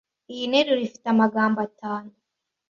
[0.33, 2.11] Iyi nteruro ifite amagambo atanu.